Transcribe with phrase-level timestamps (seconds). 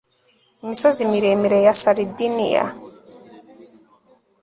[0.63, 2.63] Imisozi miremire ya Sardinia